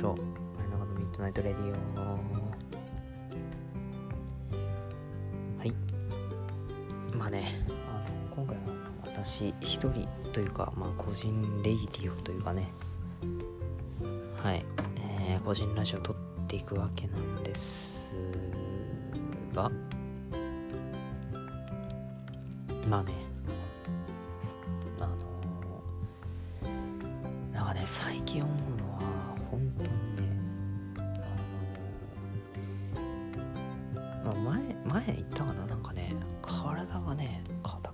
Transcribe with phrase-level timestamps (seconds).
[0.00, 0.16] しょう。
[0.58, 1.72] 前中の midnight radio。
[5.58, 5.74] はい。
[7.14, 7.44] まあね。
[7.68, 8.62] あの今回は
[9.04, 12.72] 私一人というかまあ個人レイディオというかね。
[14.42, 14.64] はい、
[15.28, 16.16] えー、個人ラジオ撮っ
[16.48, 17.94] ていくわけなんです
[19.54, 19.70] が。
[22.88, 23.12] まあね。
[25.02, 25.16] あの
[27.52, 28.69] なんかね最近思う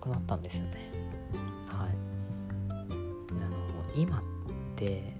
[0.06, 0.92] くなったんですよね。
[1.68, 1.90] はい。
[2.70, 3.56] あの
[3.94, 4.22] 今っ
[4.76, 5.14] て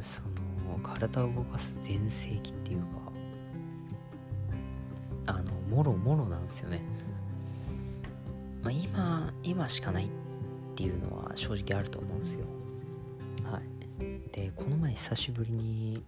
[0.00, 2.86] その体を動かす全盛期っていうか
[5.26, 6.82] あのもろもろなんですよね。
[8.62, 10.08] まあ、今今しかないっ
[10.74, 12.44] ていうのは正直あると思うんですよ。
[13.44, 13.62] はい。
[14.32, 16.02] でこの前久しぶりに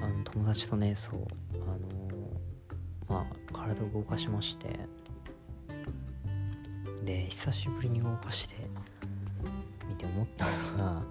[0.00, 1.20] あの友達とねそう
[1.66, 4.68] あのまあ体を動かしまして
[7.04, 8.56] で久しぶりに動かして
[9.88, 10.44] 見て思った
[10.76, 11.02] のが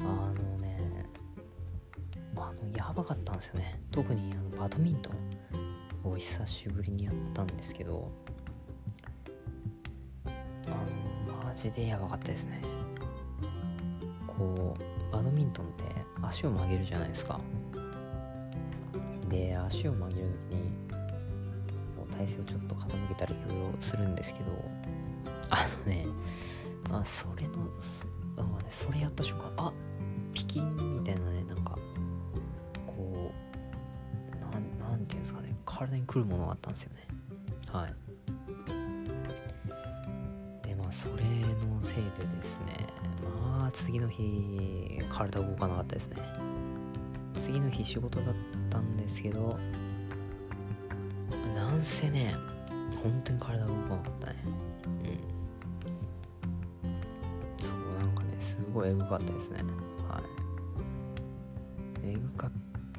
[0.00, 1.06] あのね
[2.36, 3.80] あのやばかったんですよね。
[3.90, 5.10] 特にあのバドミント
[6.04, 8.10] ンを久しぶりにやったんですけど
[10.24, 10.30] あ
[10.70, 12.62] のマジでやばかったですね。
[14.26, 15.84] こうバドミントンって
[16.22, 17.40] 足を曲げるじゃないですか。
[19.28, 20.78] で足を曲げる時に
[22.16, 24.46] 体勢をちょっと傾けたりいろいろするんですけど
[25.50, 26.06] あのね
[26.90, 27.70] まあそれの
[28.36, 29.72] あ、ね、それやった瞬間あ
[30.32, 31.78] ピキンみたいなねなんか
[32.86, 33.32] こ
[34.32, 37.06] うなんなんていうんですかね体に来るものがあったんですよね。
[37.70, 37.94] はい。
[40.66, 42.66] でまあそれのせいでですね
[43.22, 46.16] まあ次の日体動かなかったですね。
[47.34, 48.34] 次の日仕事だっ
[48.70, 49.58] たんですけど
[51.54, 52.34] なんせね
[53.02, 54.36] 本当に体動かなかったね。
[58.78, 59.64] ごいエグかったですね。
[60.08, 60.22] は
[62.04, 62.10] い。
[62.10, 62.50] エグかっ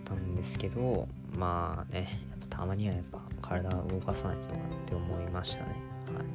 [0.03, 2.19] たんですけどまあね
[2.49, 5.75] たまにはやっぱ体を動かさないとなって思いましたね。
[6.07, 6.25] はい。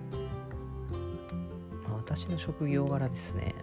[1.96, 3.54] 私の職業柄ですね。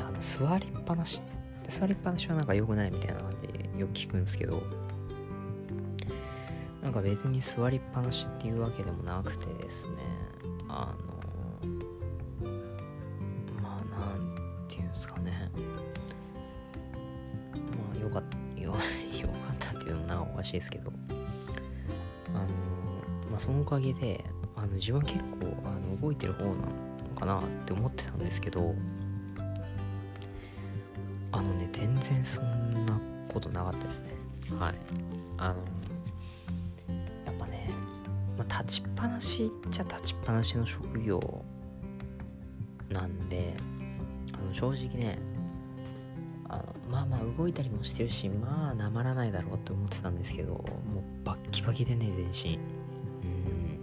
[0.00, 1.22] あの座りっぱなし
[1.68, 4.62] 座りっぱなしはなんか良くないみたいな感じでよく聞くんですけど
[6.82, 9.92] なんか別に座りっぱなしっていうわけでもなくてですね。
[10.68, 10.94] あ
[14.74, 15.50] ていうんですかね。
[17.54, 18.22] まあよかっ
[18.54, 18.78] たよ よか
[19.52, 20.92] ったっていうのもなんかおかしいですけど。
[22.34, 22.44] あの
[23.30, 24.24] まあそのおかげで
[24.56, 26.56] あの自分結構あの動いてる方なの
[27.16, 28.74] かなって思ってたんですけど
[31.30, 34.14] あのね全然そんなことなかったですね。
[34.58, 34.74] はい。
[35.38, 35.56] あの
[37.24, 37.70] やっぱね、
[38.36, 41.44] まあ、立ちっぱなしっちゃ立ちっぱなしの職業
[42.90, 43.54] なんで
[44.54, 45.18] 正直ね
[46.48, 50.64] あのまあまあ動いたりもしてるしまあなまらないだろうって思ってたんですけどもう
[51.24, 52.58] バッキバキでね全身。
[53.24, 53.78] うん。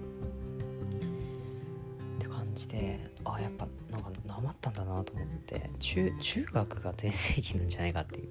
[2.16, 8.30] って感じであやっぱなんかなまったんだなと思って中中学が全盛期なんじゃないかっていう。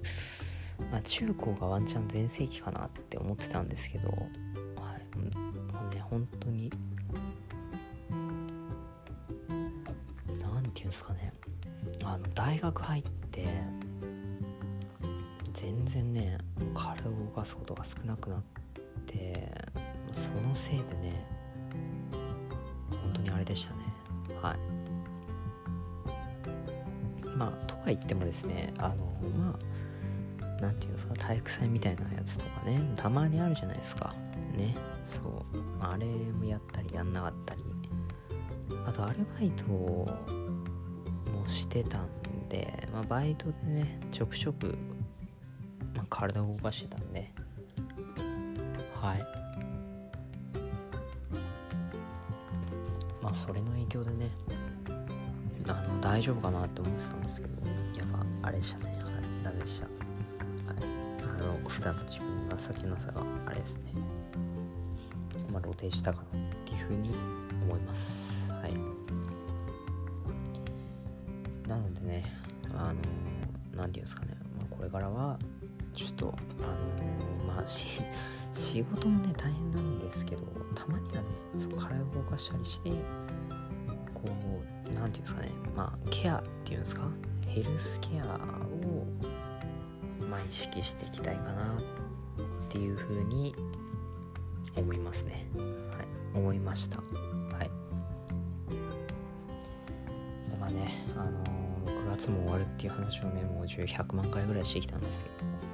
[0.91, 4.19] まあ中高がワンチャン全盛期かなって思ってたんですけどはい。
[5.15, 6.71] もうね本当に
[10.39, 11.33] 何て言うんですかね。
[12.11, 13.47] あの大学入って
[15.53, 16.37] 全然ね
[16.73, 18.43] 体を動かすことが少なくなっ
[19.05, 19.49] て
[20.13, 21.25] そのせいでね
[22.89, 23.77] 本当にあれでしたね。
[24.41, 24.57] はい。
[27.37, 28.95] まあとは言ってもですねあの
[29.37, 29.59] まあ
[30.59, 34.13] 何て言うんですか体育祭みたいなやつとかねたまにあるじゃないですか。
[34.57, 34.75] ね。
[35.05, 35.25] そう。
[35.79, 37.63] あれもやったりやんなかったり。
[38.85, 39.63] あとアルバイト
[41.47, 42.07] してたん
[42.49, 44.77] で、まあ、バイトでねちょくちょく、
[45.95, 47.31] まあ、体を動かしてたんで。
[49.01, 49.23] はい。
[53.21, 54.29] まあそれの影響でね
[55.67, 57.53] あの大丈夫かなって思ってたんですけど
[57.97, 58.07] やっ
[58.41, 58.95] ぱあれでしたね。
[59.03, 59.43] はい。
[59.43, 59.95] ダメでしたはい。
[61.23, 63.93] あの普段の自分の情けなさがあれですね。
[65.51, 67.09] まあ露呈したかなっていうふうに
[67.63, 68.40] 思います。
[72.01, 72.23] でね
[72.73, 73.01] あの何て
[73.75, 75.37] 言うんですかね、まあ、これからは
[75.93, 80.43] ちょっとあのまあ 仕事もね大変なんですけど
[80.75, 82.89] たまにはねそう体を動かしたりして
[84.13, 84.29] こう
[84.93, 87.03] 何て言うんですかねまあケアっていうんですか
[87.47, 89.05] ヘルスケアを
[90.29, 93.53] まあ、意識していきたいかなっていうふうに
[94.77, 95.45] 思いますね。
[95.57, 96.97] はい思いました。
[96.97, 97.03] は
[97.61, 97.69] い。
[100.49, 101.43] でまあねあの、
[101.85, 105.71] 6月も終わるっていう話をねもう100万回ぐらいしてきたんですけど。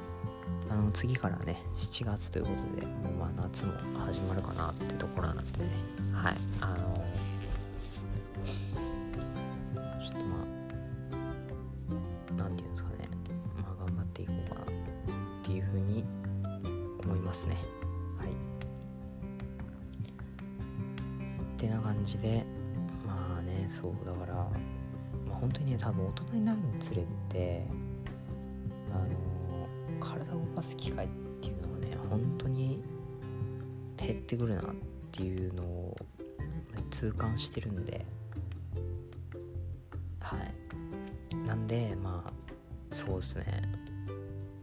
[0.69, 3.71] あの次からね7月ということでもうまあ夏も
[4.05, 5.69] 始まるかなってところなんでね。
[6.13, 7.05] はいあの、
[10.01, 10.45] ちょっとま
[12.31, 13.07] あなんていうんですかね。
[13.61, 14.65] まあ頑張っていこうかなっ
[15.43, 16.03] ていうふうに
[17.03, 17.55] 思いますね。
[18.17, 18.29] はい。
[18.31, 18.33] っ
[21.57, 22.45] てな感じで
[23.05, 24.49] まあねそうだから、
[25.39, 27.65] 本当にね多分大人になるにつれて
[28.93, 31.09] あの体を動かす機会っ
[31.41, 32.81] ていうのがね本当に
[33.97, 34.65] 減ってくるなっ
[35.11, 35.97] ていうのを
[36.89, 38.05] 痛感してるんで。
[40.21, 41.45] はい。
[41.47, 42.33] なんでまあ
[42.91, 43.61] そうですね。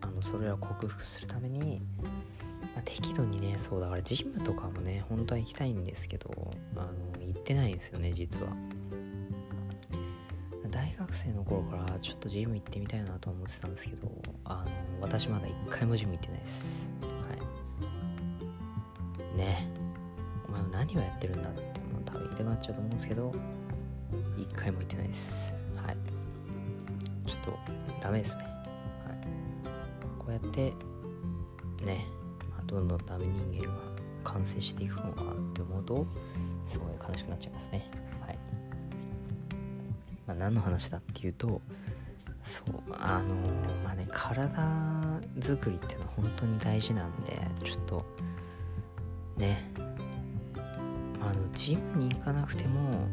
[0.02, 1.80] あのそれらを克服するために、
[2.74, 6.30] まあ、適度にねそうだからジムとかもね本当は行きたいんですけど
[6.76, 8.48] あの行ってないんですよね実は。
[10.96, 14.08] 大学生の頃からちょっとジム行ってみたいなと思ってたんですけど
[14.44, 14.70] あの
[15.00, 16.88] 私まだ一回もジム行ってないです。
[17.02, 17.08] は
[19.34, 19.36] い。
[19.36, 19.68] ね。
[20.48, 23.32] お前は何をやってるんだってもう多分言いたくなっちゃうと思うんですけど
[24.38, 25.52] 一回も行ってないです。
[25.84, 25.96] はい。
[27.28, 27.58] ちょっと
[28.00, 28.44] ダメですね。
[28.44, 28.54] はい。
[30.16, 30.72] こうやって
[31.84, 32.06] ね、
[32.52, 33.80] まあ、どんどんダメ人間が
[34.22, 36.06] 完成していくのかなって思うと
[36.66, 37.90] すごい悲しくなっちゃいますね。
[38.24, 38.38] はい。
[40.26, 41.60] まあ何の話だっていうと
[42.42, 44.50] そうあのー、まあね体
[45.40, 48.04] 作りっていうのは本当に大事なんでちょっと
[49.36, 49.70] ね
[51.20, 53.06] あのジムに行かなくても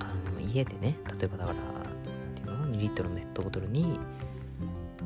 [0.00, 1.58] あの家でね例えばだから
[2.24, 3.98] 何ていうの2リットルのペットボトルに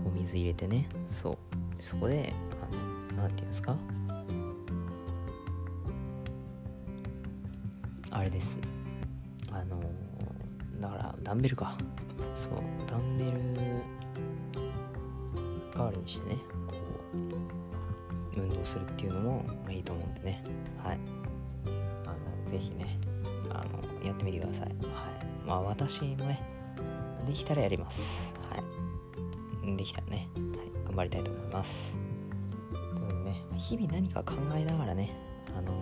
[0.05, 1.37] お水入れてねそう
[1.81, 2.32] そこで
[3.17, 3.76] 何ていうんですか
[8.11, 8.58] あれです。
[9.50, 9.81] あの
[10.85, 11.79] だからダンベルか。
[12.35, 12.53] そう
[12.87, 13.33] ダンベル
[15.75, 16.37] 代わりにしてね
[16.67, 16.75] こ
[18.35, 20.45] う運動するっていうのも、いいと思うんでね。
[20.79, 20.99] はい。
[22.05, 22.11] あ
[22.45, 22.99] のぜひね
[23.49, 24.67] あのやってみてください。
[24.67, 24.77] はい。
[25.47, 26.43] まあ私もね
[27.27, 28.35] できたらやります。
[28.51, 28.59] は
[29.67, 29.77] い。
[29.77, 31.97] できたらね、はい、頑張りたいと思います。
[33.25, 35.17] ね日々何か考えながらね
[35.57, 35.73] あの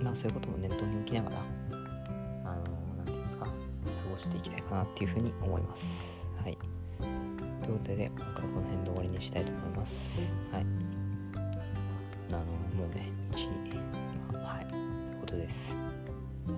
[0.00, 1.57] ー、まあそういうことも念頭に置きながら
[4.08, 6.26] 過ごしていきたいかなっていうふうに思います。
[6.42, 6.56] はい。
[7.62, 10.32] ということで今回この辺で終わりにしたいと思います。
[10.50, 10.66] はい。
[12.30, 12.38] あの
[12.74, 14.66] もうね1まあはい。
[14.70, 15.76] そういうことです。
[16.46, 16.56] 今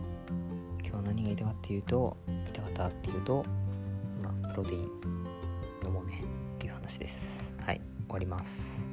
[0.83, 3.45] 日は何が言いたかっていうと言いたかったっていうと
[4.23, 4.81] まあプロテイン
[5.85, 6.23] 飲もうね
[6.55, 7.53] っていう話です。
[7.65, 7.81] はい。
[8.07, 8.87] 終わります。